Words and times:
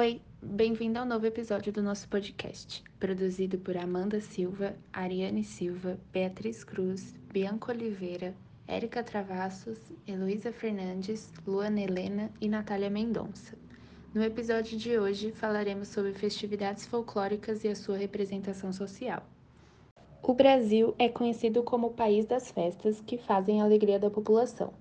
Oi, 0.00 0.22
bem-vindo 0.40 0.96
ao 1.00 1.04
novo 1.04 1.26
episódio 1.26 1.72
do 1.72 1.82
nosso 1.82 2.08
podcast, 2.08 2.84
produzido 3.00 3.58
por 3.58 3.76
Amanda 3.76 4.20
Silva, 4.20 4.76
Ariane 4.92 5.42
Silva, 5.42 5.98
Beatriz 6.12 6.62
Cruz, 6.62 7.16
Bianca 7.32 7.72
Oliveira, 7.72 8.32
Érica 8.68 9.02
Travassos, 9.02 9.76
Heloísa 10.06 10.52
Fernandes, 10.52 11.32
Luana 11.44 11.80
Helena 11.80 12.30
e 12.40 12.48
Natália 12.48 12.88
Mendonça. 12.88 13.56
No 14.14 14.22
episódio 14.22 14.78
de 14.78 14.96
hoje 14.96 15.32
falaremos 15.32 15.88
sobre 15.88 16.12
festividades 16.12 16.86
folclóricas 16.86 17.64
e 17.64 17.68
a 17.68 17.74
sua 17.74 17.96
representação 17.96 18.72
social. 18.72 19.26
O 20.22 20.32
Brasil 20.32 20.94
é 20.96 21.08
conhecido 21.08 21.64
como 21.64 21.88
o 21.88 21.94
país 21.94 22.24
das 22.24 22.52
festas 22.52 23.00
que 23.00 23.18
fazem 23.18 23.60
a 23.60 23.64
alegria 23.64 23.98
da 23.98 24.08
população. 24.08 24.72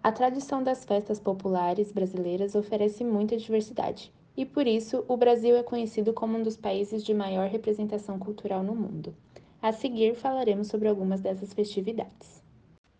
A 0.00 0.12
tradição 0.12 0.62
das 0.62 0.84
festas 0.84 1.18
populares 1.18 1.90
brasileiras 1.90 2.54
oferece 2.54 3.02
muita 3.02 3.36
diversidade, 3.36 4.12
e 4.40 4.46
por 4.46 4.66
isso 4.66 5.04
o 5.06 5.18
Brasil 5.18 5.54
é 5.54 5.62
conhecido 5.62 6.14
como 6.14 6.38
um 6.38 6.42
dos 6.42 6.56
países 6.56 7.04
de 7.04 7.12
maior 7.12 7.50
representação 7.50 8.18
cultural 8.18 8.62
no 8.62 8.74
mundo. 8.74 9.14
A 9.60 9.70
seguir 9.70 10.14
falaremos 10.14 10.68
sobre 10.68 10.88
algumas 10.88 11.20
dessas 11.20 11.52
festividades. 11.52 12.42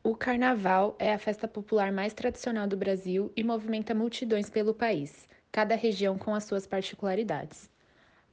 O 0.05 0.15
Carnaval 0.15 0.95
é 0.99 1.15
a 1.15 1.19
festa 1.19 1.49
popular 1.49 1.91
mais 1.91 2.13
tradicional 2.13 2.67
do 2.67 2.77
Brasil 2.77 3.33
e 3.35 3.43
movimenta 3.43 3.95
multidões 3.95 4.51
pelo 4.51 4.75
país, 4.75 5.27
cada 5.51 5.75
região 5.75 6.19
com 6.19 6.35
as 6.35 6.45
suas 6.45 6.67
particularidades. 6.67 7.71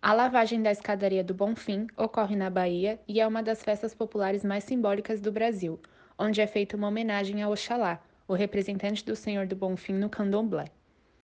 A 0.02 0.12
lavagem 0.12 0.62
da 0.62 0.72
escadaria 0.72 1.24
do 1.24 1.34
Bonfim 1.34 1.88
ocorre 1.96 2.36
na 2.36 2.50
Bahia 2.50 3.00
e 3.08 3.22
é 3.22 3.26
uma 3.26 3.42
das 3.42 3.64
festas 3.64 3.96
populares 3.96 4.44
mais 4.44 4.66
simbólicas 4.66 5.22
do 5.22 5.32
Brasil, 5.32 5.80
onde 6.20 6.42
é 6.42 6.48
feita 6.48 6.76
uma 6.76 6.90
homenagem 6.90 7.42
a 7.42 7.48
Oxalá, 7.48 8.04
o 8.28 8.34
representante 8.34 9.06
do 9.06 9.16
Senhor 9.16 9.48
do 9.48 9.56
Bonfim 9.56 9.94
no 9.94 10.10
candomblé. 10.10 10.66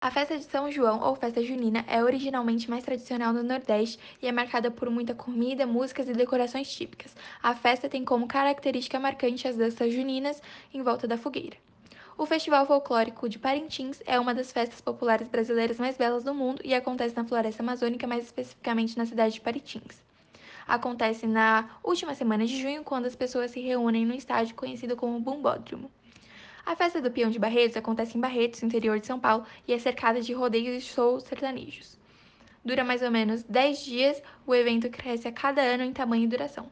A 0.03 0.11
festa 0.11 0.37
de 0.37 0.43
São 0.43 0.69
João, 0.69 1.01
ou 1.01 1.15
festa 1.15 1.41
junina, 1.45 1.85
é 1.87 2.03
originalmente 2.03 2.69
mais 2.69 2.83
tradicional 2.83 3.33
no 3.33 3.45
Nordeste 3.45 4.01
e 4.21 4.27
é 4.27 4.33
marcada 4.33 4.69
por 4.69 4.91
muita 4.91 5.15
comida, 5.15 5.65
músicas 5.65 6.09
e 6.09 6.13
decorações 6.13 6.69
típicas. 6.75 7.15
A 7.41 7.55
festa 7.55 7.89
tem 7.89 8.05
como 8.05 8.27
característica 8.27 8.99
marcante 8.99 9.47
as 9.47 9.55
danças 9.55 9.95
juninas 9.95 10.43
em 10.75 10.83
volta 10.83 11.07
da 11.07 11.17
fogueira. 11.17 11.57
O 12.19 12.27
Festival 12.27 12.67
Folclórico 12.67 13.29
de 13.29 13.39
Parintins 13.39 14.03
é 14.05 14.19
uma 14.19 14.35
das 14.35 14.51
festas 14.51 14.81
populares 14.81 15.29
brasileiras 15.29 15.79
mais 15.79 15.97
belas 15.97 16.25
do 16.25 16.35
mundo 16.35 16.61
e 16.65 16.75
acontece 16.75 17.15
na 17.15 17.25
Floresta 17.25 17.63
Amazônica, 17.63 18.05
mais 18.05 18.25
especificamente 18.25 18.99
na 18.99 19.07
cidade 19.07 19.35
de 19.35 19.41
Parintins. 19.41 20.03
Acontece 20.67 21.29
na 21.29 21.71
última 21.81 22.17
semana 22.17 22.45
de 22.45 22.61
junho, 22.61 22.83
quando 22.83 23.07
as 23.07 23.15
pessoas 23.15 23.53
se 23.53 23.61
reúnem 23.61 24.05
no 24.05 24.15
estádio 24.15 24.57
conhecido 24.57 24.97
como 24.97 25.21
Bumbódromo. 25.21 25.89
A 26.65 26.77
festa 26.77 27.01
do 27.01 27.11
Peão 27.11 27.29
de 27.29 27.41
Barretos 27.41 27.77
acontece 27.77 28.17
em 28.17 28.21
Barretos, 28.21 28.63
interior 28.63 29.01
de 29.01 29.07
São 29.09 29.19
Paulo, 29.19 29.45
e 29.67 29.73
é 29.73 29.79
cercada 29.81 30.21
de 30.21 30.33
rodeios 30.33 30.77
e 30.77 30.81
shows 30.81 31.25
sertanejos. 31.25 31.99
Dura 32.65 32.85
mais 32.85 33.03
ou 33.03 33.11
menos 33.11 33.43
10 33.43 33.85
dias, 33.85 34.23
o 34.47 34.55
evento 34.55 34.89
cresce 34.89 35.27
a 35.27 35.33
cada 35.33 35.61
ano 35.61 35.83
em 35.83 35.93
tamanho 35.93 36.23
e 36.23 36.29
duração. 36.29 36.71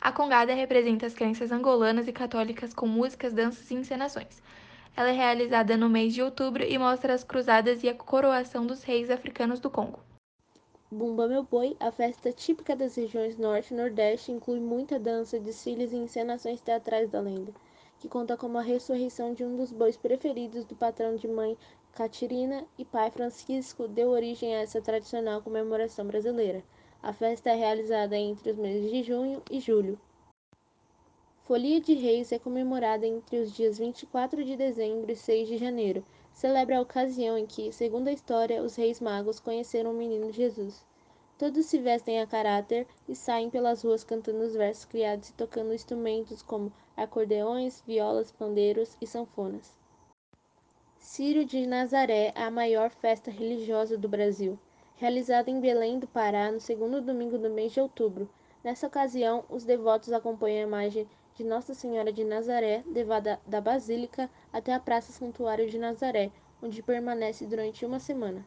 A 0.00 0.12
congada 0.12 0.54
representa 0.54 1.06
as 1.06 1.14
crenças 1.14 1.50
angolanas 1.50 2.06
e 2.06 2.12
católicas 2.12 2.72
com 2.72 2.86
músicas, 2.86 3.32
danças 3.32 3.68
e 3.68 3.74
encenações. 3.74 4.40
Ela 4.96 5.08
é 5.08 5.12
realizada 5.12 5.76
no 5.76 5.88
mês 5.88 6.14
de 6.14 6.22
outubro 6.22 6.62
e 6.62 6.78
mostra 6.78 7.12
as 7.12 7.24
cruzadas 7.24 7.82
e 7.82 7.88
a 7.88 7.94
coroação 7.94 8.64
dos 8.64 8.84
reis 8.84 9.10
africanos 9.10 9.58
do 9.58 9.68
Congo. 9.68 9.98
Bumba 10.88 11.26
Meu 11.26 11.42
Boi, 11.42 11.76
a 11.80 11.90
festa 11.90 12.30
típica 12.32 12.76
das 12.76 12.94
regiões 12.94 13.36
Norte 13.36 13.74
e 13.74 13.76
Nordeste, 13.76 14.30
inclui 14.30 14.60
muita 14.60 15.00
dança, 15.00 15.40
desfiles 15.40 15.92
e 15.92 15.96
encenações 15.96 16.60
teatrais 16.60 17.10
da 17.10 17.20
lenda 17.20 17.52
que 18.02 18.08
conta 18.08 18.36
com 18.36 18.58
a 18.58 18.60
ressurreição 18.60 19.32
de 19.32 19.44
um 19.44 19.56
dos 19.56 19.70
bois 19.70 19.96
preferidos 19.96 20.64
do 20.64 20.74
patrão 20.74 21.14
de 21.14 21.28
mãe 21.28 21.56
Catirina 21.92 22.66
e 22.76 22.84
pai 22.84 23.12
Francisco, 23.12 23.86
deu 23.86 24.08
origem 24.08 24.56
a 24.56 24.62
essa 24.62 24.82
tradicional 24.82 25.40
comemoração 25.40 26.04
brasileira. 26.04 26.64
A 27.00 27.12
festa 27.12 27.50
é 27.50 27.54
realizada 27.54 28.16
entre 28.16 28.50
os 28.50 28.56
meses 28.56 28.90
de 28.90 29.04
junho 29.04 29.40
e 29.48 29.60
julho. 29.60 30.00
Folia 31.44 31.80
de 31.80 31.94
Reis 31.94 32.32
é 32.32 32.40
comemorada 32.40 33.06
entre 33.06 33.38
os 33.38 33.54
dias 33.54 33.78
24 33.78 34.44
de 34.44 34.56
dezembro 34.56 35.12
e 35.12 35.14
6 35.14 35.46
de 35.46 35.56
janeiro. 35.56 36.04
Celebra 36.32 36.78
a 36.78 36.82
ocasião 36.82 37.38
em 37.38 37.46
que, 37.46 37.70
segundo 37.70 38.08
a 38.08 38.12
história, 38.12 38.64
os 38.64 38.74
reis 38.74 38.98
magos 38.98 39.38
conheceram 39.38 39.92
o 39.92 39.96
menino 39.96 40.32
Jesus. 40.32 40.84
Todos 41.42 41.66
se 41.66 41.76
vestem 41.80 42.20
a 42.20 42.26
caráter 42.28 42.86
e 43.08 43.16
saem 43.16 43.50
pelas 43.50 43.82
ruas 43.82 44.04
cantando 44.04 44.44
os 44.44 44.54
versos 44.54 44.84
criados 44.84 45.30
e 45.30 45.32
tocando 45.32 45.74
instrumentos 45.74 46.40
como 46.40 46.72
acordeões, 46.96 47.82
violas, 47.84 48.30
pandeiros 48.30 48.96
e 49.00 49.08
sanfonas. 49.08 49.76
Círio 51.00 51.44
de 51.44 51.66
Nazaré 51.66 52.32
é 52.32 52.44
a 52.44 52.48
maior 52.48 52.90
festa 52.90 53.28
religiosa 53.28 53.98
do 53.98 54.08
Brasil, 54.08 54.56
realizada 54.94 55.50
em 55.50 55.58
Belém 55.58 55.98
do 55.98 56.06
Pará 56.06 56.52
no 56.52 56.60
segundo 56.60 57.02
domingo 57.02 57.36
do 57.36 57.50
mês 57.50 57.72
de 57.72 57.80
outubro. 57.80 58.30
Nessa 58.62 58.86
ocasião, 58.86 59.44
os 59.50 59.64
devotos 59.64 60.12
acompanham 60.12 60.60
a 60.60 60.68
imagem 60.68 61.08
de 61.34 61.42
Nossa 61.42 61.74
Senhora 61.74 62.12
de 62.12 62.22
Nazaré, 62.22 62.84
levada 62.86 63.40
da 63.44 63.60
Basílica 63.60 64.30
até 64.52 64.72
a 64.72 64.78
Praça 64.78 65.10
Santuário 65.10 65.68
de 65.68 65.76
Nazaré, 65.76 66.30
onde 66.62 66.80
permanece 66.84 67.44
durante 67.46 67.84
uma 67.84 67.98
semana. 67.98 68.44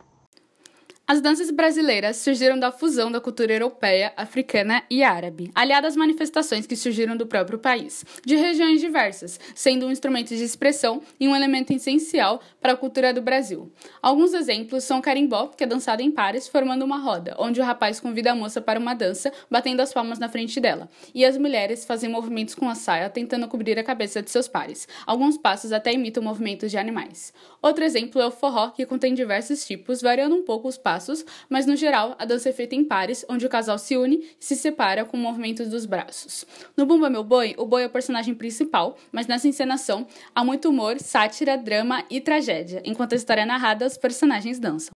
As 1.07 1.21
danças 1.21 1.51
brasileiras 1.51 2.17
surgiram 2.17 2.57
da 2.57 2.71
fusão 2.71 3.11
da 3.11 3.21
cultura 3.21 3.53
europeia, 3.53 4.11
africana 4.17 4.81
e 4.89 5.03
árabe, 5.03 5.51
aliada 5.53 5.87
às 5.87 5.95
manifestações 5.95 6.65
que 6.65 6.75
surgiram 6.75 7.15
do 7.15 7.27
próprio 7.27 7.59
país, 7.59 8.03
de 8.25 8.35
regiões 8.35 8.81
diversas, 8.81 9.39
sendo 9.53 9.85
um 9.85 9.91
instrumento 9.91 10.29
de 10.29 10.43
expressão 10.43 11.03
e 11.19 11.27
um 11.27 11.35
elemento 11.35 11.71
essencial 11.71 12.41
para 12.59 12.73
a 12.73 12.75
cultura 12.75 13.13
do 13.13 13.21
Brasil. 13.21 13.71
Alguns 14.01 14.33
exemplos 14.33 14.83
são 14.83 14.97
o 14.97 15.01
carimbó, 15.01 15.49
que 15.49 15.63
é 15.63 15.67
dançado 15.67 16.01
em 16.01 16.09
pares, 16.09 16.47
formando 16.47 16.83
uma 16.83 16.97
roda, 16.97 17.35
onde 17.37 17.61
o 17.61 17.63
rapaz 17.63 17.99
convida 17.99 18.31
a 18.31 18.35
moça 18.35 18.59
para 18.59 18.79
uma 18.79 18.95
dança, 18.95 19.31
batendo 19.47 19.81
as 19.81 19.93
palmas 19.93 20.17
na 20.17 20.27
frente 20.27 20.59
dela, 20.59 20.89
e 21.13 21.23
as 21.23 21.37
mulheres 21.37 21.85
fazem 21.85 22.09
movimentos 22.09 22.55
com 22.55 22.67
a 22.67 22.73
saia, 22.73 23.11
tentando 23.11 23.47
cobrir 23.47 23.77
a 23.77 23.83
cabeça 23.83 24.23
de 24.23 24.31
seus 24.31 24.47
pares. 24.47 24.87
Alguns 25.05 25.37
passos 25.37 25.71
até 25.71 25.93
imitam 25.93 26.23
movimentos 26.23 26.71
de 26.71 26.79
animais. 26.79 27.31
Outro 27.61 27.83
exemplo 27.83 28.19
é 28.19 28.25
o 28.25 28.31
forró, 28.31 28.71
que 28.71 28.87
contém 28.87 29.13
diversos 29.13 29.63
tipos, 29.67 30.01
variando 30.01 30.33
um 30.33 30.41
pouco 30.41 30.67
os 30.67 30.79
passos 30.79 30.94
passos, 30.95 31.25
mas 31.49 31.65
no 31.65 31.75
geral 31.75 32.15
a 32.17 32.23
dança 32.23 32.47
é 32.47 32.53
feita 32.53 32.73
em 32.73 32.83
pares, 32.83 33.25
onde 33.29 33.45
o 33.45 33.49
casal 33.49 33.77
se 33.77 33.97
une 33.97 34.15
e 34.15 34.35
se 34.39 34.55
separa 34.55 35.03
com 35.03 35.17
movimentos 35.17 35.67
dos 35.67 35.85
braços. 35.85 36.45
No 36.77 36.85
Bumba 36.85 37.09
Meu 37.09 37.23
Boi, 37.23 37.53
o 37.57 37.65
boi 37.65 37.83
é 37.83 37.87
o 37.87 37.89
personagem 37.89 38.33
principal, 38.33 38.95
mas 39.11 39.27
nessa 39.27 39.47
encenação 39.47 40.07
há 40.33 40.43
muito 40.43 40.69
humor, 40.69 40.97
sátira, 40.99 41.57
drama 41.57 42.05
e 42.09 42.21
tragédia, 42.21 42.81
enquanto 42.85 43.11
a 43.11 43.17
história 43.17 43.41
é 43.41 43.45
narrada, 43.45 43.85
os 43.85 43.97
personagens 43.97 44.57
dançam. 44.57 44.93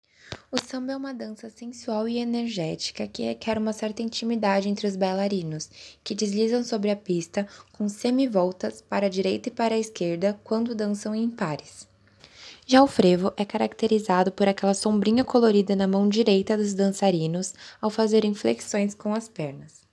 O 0.50 0.58
samba 0.58 0.92
é 0.92 0.96
uma 0.96 1.12
dança 1.12 1.50
sensual 1.50 2.08
e 2.08 2.16
energética 2.18 3.06
que 3.06 3.24
requer 3.24 3.58
uma 3.58 3.72
certa 3.72 4.00
intimidade 4.00 4.68
entre 4.68 4.86
os 4.86 4.96
bailarinos, 4.96 5.68
que 6.02 6.14
deslizam 6.14 6.64
sobre 6.64 6.90
a 6.90 6.96
pista 6.96 7.46
com 7.72 7.88
semivoltas 7.88 8.80
para 8.80 9.06
a 9.06 9.10
direita 9.10 9.48
e 9.48 9.52
para 9.52 9.74
a 9.74 9.78
esquerda 9.78 10.40
quando 10.42 10.74
dançam 10.74 11.14
em 11.14 11.28
pares. 11.28 11.89
Já 12.70 12.84
o 12.84 12.86
frevo 12.86 13.32
é 13.36 13.44
caracterizado 13.44 14.30
por 14.30 14.46
aquela 14.46 14.74
sombrinha 14.74 15.24
colorida 15.24 15.74
na 15.74 15.88
mão 15.88 16.08
direita 16.08 16.56
dos 16.56 16.72
dançarinos 16.72 17.52
ao 17.80 17.90
fazerem 17.90 18.32
flexões 18.32 18.94
com 18.94 19.12
as 19.12 19.28
pernas. 19.28 19.89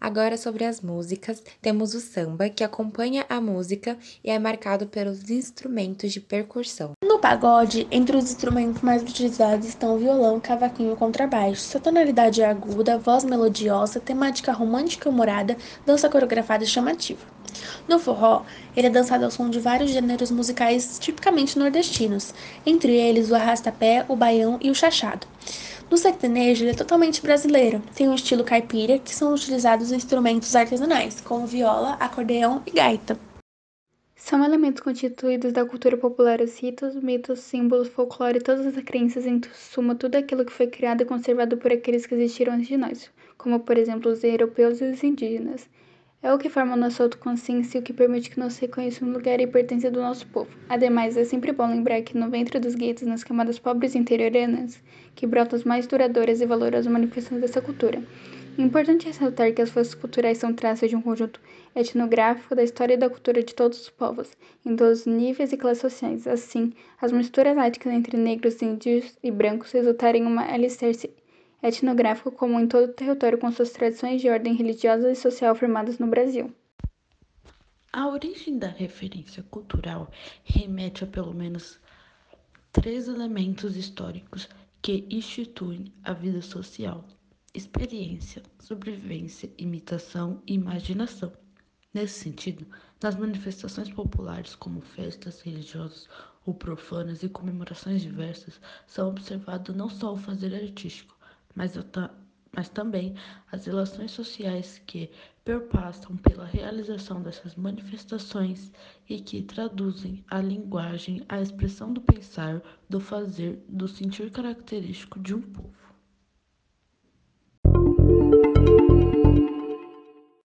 Agora 0.00 0.36
sobre 0.36 0.64
as 0.64 0.80
músicas, 0.80 1.42
temos 1.60 1.92
o 1.92 2.00
samba, 2.00 2.48
que 2.48 2.62
acompanha 2.62 3.26
a 3.28 3.40
música 3.40 3.98
e 4.22 4.30
é 4.30 4.38
marcado 4.38 4.86
pelos 4.86 5.28
instrumentos 5.28 6.12
de 6.12 6.20
percussão. 6.20 6.92
No 7.02 7.18
pagode, 7.18 7.86
entre 7.90 8.16
os 8.16 8.30
instrumentos 8.30 8.80
mais 8.80 9.02
utilizados 9.02 9.66
estão 9.66 9.98
violão, 9.98 10.38
cavaquinho 10.38 10.92
e 10.92 10.96
contrabaixo. 10.96 11.62
Sua 11.62 11.80
tonalidade 11.80 12.40
é 12.40 12.46
aguda, 12.46 12.96
voz 12.96 13.24
melodiosa, 13.24 13.98
temática 13.98 14.52
romântica 14.52 15.08
humorada, 15.08 15.56
dança 15.84 16.08
coreografada 16.08 16.62
e 16.62 16.66
chamativa. 16.68 17.26
No 17.88 17.98
forró, 17.98 18.44
ele 18.76 18.86
é 18.86 18.90
dançado 18.90 19.24
ao 19.24 19.30
som 19.32 19.50
de 19.50 19.58
vários 19.58 19.90
gêneros 19.90 20.30
musicais 20.30 20.98
tipicamente 21.00 21.58
nordestinos, 21.58 22.32
entre 22.64 22.92
eles 22.92 23.30
o 23.30 23.34
arrastapé, 23.34 24.04
o 24.08 24.14
baião 24.14 24.58
e 24.62 24.70
o 24.70 24.74
chachado. 24.74 25.26
No 25.90 25.96
sertanejo, 25.96 26.64
ele 26.64 26.72
é 26.72 26.74
totalmente 26.74 27.22
brasileiro. 27.22 27.82
Tem 27.94 28.08
um 28.08 28.14
estilo 28.14 28.44
caipira, 28.44 28.98
que 28.98 29.14
são 29.14 29.32
utilizados 29.32 29.90
instrumentos 29.90 30.54
artesanais, 30.54 31.20
como 31.20 31.46
viola, 31.46 31.94
acordeão 31.94 32.62
e 32.66 32.70
gaita. 32.72 33.18
São 34.14 34.44
elementos 34.44 34.82
constituídos 34.82 35.54
da 35.54 35.64
cultura 35.64 35.96
popular 35.96 36.42
os 36.42 36.58
ritos, 36.58 36.94
mitos, 36.94 37.38
símbolos, 37.38 37.88
folclore, 37.88 38.40
todas 38.40 38.66
as 38.66 38.84
crenças, 38.84 39.24
em 39.24 39.40
suma 39.54 39.94
tudo 39.94 40.16
aquilo 40.16 40.44
que 40.44 40.52
foi 40.52 40.66
criado 40.66 41.00
e 41.00 41.06
conservado 41.06 41.56
por 41.56 41.72
aqueles 41.72 42.04
que 42.04 42.14
existiram 42.14 42.52
antes 42.52 42.68
de 42.68 42.76
nós, 42.76 43.10
como 43.38 43.60
por 43.60 43.78
exemplo 43.78 44.12
os 44.12 44.22
europeus 44.22 44.82
e 44.82 44.84
os 44.84 45.02
indígenas. 45.02 45.66
É 46.20 46.34
o 46.34 46.38
que 46.38 46.50
forma 46.50 46.74
nossa 46.74 47.04
autoconsciência 47.04 47.78
e 47.78 47.80
o 47.80 47.84
que 47.84 47.92
permite 47.92 48.28
que 48.30 48.40
nós 48.40 48.58
reconheçamos 48.58 49.14
o 49.14 49.18
lugar 49.18 49.40
e 49.40 49.46
pertença 49.46 49.88
do 49.88 50.00
nosso 50.00 50.26
povo. 50.26 50.50
Ademais, 50.68 51.16
é 51.16 51.24
sempre 51.24 51.52
bom 51.52 51.68
lembrar 51.68 52.02
que 52.02 52.18
no 52.18 52.28
ventre 52.28 52.58
dos 52.58 52.74
guetos, 52.74 53.06
nas 53.06 53.22
camadas 53.22 53.60
pobres 53.60 53.94
interioranas, 53.94 54.82
que 55.14 55.28
brotam 55.28 55.56
as 55.56 55.64
mais 55.64 55.86
duradouras 55.86 56.40
e 56.40 56.46
valorosas 56.46 56.90
manifestações 56.90 57.40
dessa 57.40 57.62
cultura. 57.62 58.02
Importante 58.58 59.06
ressaltar 59.06 59.52
que 59.52 59.62
as 59.62 59.70
forças 59.70 59.94
culturais 59.94 60.38
são 60.38 60.52
traços 60.52 60.90
de 60.90 60.96
um 60.96 61.00
conjunto 61.00 61.40
etnográfico 61.72 62.56
da 62.56 62.64
história 62.64 62.94
e 62.94 62.96
da 62.96 63.08
cultura 63.08 63.40
de 63.40 63.54
todos 63.54 63.80
os 63.80 63.88
povos, 63.88 64.36
em 64.66 64.74
todos 64.74 65.02
os 65.02 65.06
níveis 65.06 65.52
e 65.52 65.56
classes 65.56 65.82
sociais. 65.82 66.26
Assim, 66.26 66.72
as 67.00 67.12
misturas 67.12 67.56
étnicas 67.56 67.92
entre 67.92 68.16
negros, 68.16 68.60
índios 68.60 69.16
e 69.22 69.30
brancos 69.30 69.70
resultaram 69.70 70.18
em 70.18 70.26
uma 70.26 70.52
alicerce 70.52 71.08
etnográfico 71.62 72.30
comum 72.30 72.60
em 72.60 72.68
todo 72.68 72.90
o 72.90 72.94
território 72.94 73.38
com 73.38 73.50
suas 73.50 73.70
tradições 73.70 74.20
de 74.20 74.28
ordem 74.28 74.54
religiosa 74.54 75.10
e 75.10 75.16
social 75.16 75.54
formadas 75.54 75.98
no 75.98 76.06
Brasil. 76.06 76.52
A 77.92 78.06
origem 78.08 78.58
da 78.58 78.68
referência 78.68 79.42
cultural 79.50 80.10
remete 80.44 81.04
a 81.04 81.06
pelo 81.06 81.34
menos 81.34 81.80
três 82.72 83.08
elementos 83.08 83.76
históricos 83.76 84.48
que 84.82 85.06
instituem 85.10 85.92
a 86.04 86.12
vida 86.12 86.42
social 86.42 87.04
experiência, 87.54 88.42
sobrevivência, 88.60 89.50
imitação 89.58 90.40
e 90.46 90.54
imaginação. 90.54 91.32
Nesse 91.92 92.20
sentido, 92.20 92.66
nas 93.02 93.16
manifestações 93.16 93.90
populares 93.90 94.54
como 94.54 94.80
festas 94.80 95.40
religiosas 95.40 96.08
ou 96.46 96.54
profanas 96.54 97.22
e 97.22 97.28
comemorações 97.28 98.02
diversas, 98.02 98.60
são 98.86 99.08
observados 99.08 99.74
não 99.74 99.88
só 99.88 100.12
o 100.12 100.16
fazer 100.16 100.54
artístico, 100.54 101.17
mas, 101.58 101.72
mas 102.54 102.68
também 102.68 103.16
as 103.50 103.66
relações 103.66 104.12
sociais 104.12 104.80
que 104.86 105.10
perpassam 105.44 106.16
pela 106.16 106.44
realização 106.44 107.20
dessas 107.20 107.56
manifestações 107.56 108.70
e 109.08 109.20
que 109.20 109.42
traduzem 109.42 110.24
a 110.30 110.40
linguagem, 110.40 111.24
a 111.28 111.40
expressão 111.40 111.92
do 111.92 112.00
pensar, 112.00 112.62
do 112.88 113.00
fazer, 113.00 113.64
do 113.68 113.88
sentir 113.88 114.30
característico 114.30 115.18
de 115.18 115.34
um 115.34 115.42
povo. 115.42 115.87